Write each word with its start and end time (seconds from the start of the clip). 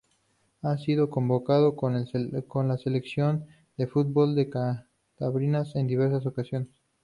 Ha 0.63 0.77
sido 0.79 1.11
convocado 1.11 1.75
con 1.75 1.93
la 2.67 2.77
Selección 2.79 3.45
de 3.77 3.85
fútbol 3.85 4.33
de 4.33 4.49
Cantabria 4.49 5.63
en 5.75 5.85
diversas 5.85 6.25
ocasiones. 6.25 6.69